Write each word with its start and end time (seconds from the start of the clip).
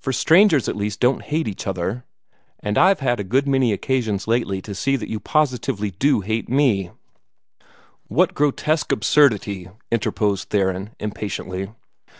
For 0.00 0.12
strangers 0.12 0.68
at 0.68 0.74
least 0.74 0.98
don't 0.98 1.22
hate 1.22 1.46
each 1.46 1.68
other, 1.68 2.04
and 2.58 2.76
I've 2.76 2.98
had 2.98 3.20
a 3.20 3.22
good 3.22 3.46
many 3.46 3.72
occasions 3.72 4.26
lately 4.26 4.60
to 4.60 4.74
see 4.74 4.96
that 4.96 5.08
you 5.08 5.20
positively 5.20 5.92
do 5.92 6.20
hate 6.20 6.48
me" 6.48 6.90
"What 8.08 8.34
grotesque 8.34 8.90
absurdity" 8.90 9.68
interposed 9.92 10.50
Theron, 10.50 10.96
impatiently. 10.98 11.68